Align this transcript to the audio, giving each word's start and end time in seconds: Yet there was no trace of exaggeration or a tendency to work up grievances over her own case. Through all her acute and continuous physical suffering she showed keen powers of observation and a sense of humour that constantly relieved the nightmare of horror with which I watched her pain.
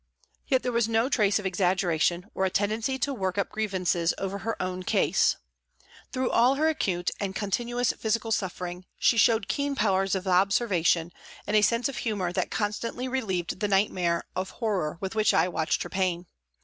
Yet 0.47 0.63
there 0.63 0.71
was 0.71 0.87
no 0.89 1.09
trace 1.09 1.37
of 1.37 1.45
exaggeration 1.45 2.25
or 2.33 2.43
a 2.43 2.49
tendency 2.49 2.97
to 2.97 3.13
work 3.13 3.37
up 3.37 3.49
grievances 3.49 4.15
over 4.17 4.39
her 4.39 4.59
own 4.59 4.81
case. 4.81 5.35
Through 6.11 6.31
all 6.31 6.55
her 6.55 6.67
acute 6.69 7.11
and 7.19 7.35
continuous 7.35 7.91
physical 7.91 8.31
suffering 8.31 8.85
she 8.97 9.15
showed 9.15 9.47
keen 9.47 9.75
powers 9.75 10.15
of 10.15 10.25
observation 10.25 11.13
and 11.45 11.55
a 11.55 11.61
sense 11.61 11.87
of 11.87 11.97
humour 11.97 12.33
that 12.33 12.49
constantly 12.49 13.07
relieved 13.07 13.59
the 13.59 13.67
nightmare 13.67 14.23
of 14.35 14.49
horror 14.49 14.97
with 15.01 15.13
which 15.13 15.35
I 15.35 15.47
watched 15.47 15.83
her 15.83 15.89
pain. 15.89 16.25